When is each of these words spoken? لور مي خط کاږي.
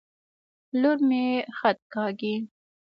لور 0.81 0.97
مي 1.07 1.23
خط 1.57 1.79
کاږي. 1.93 2.35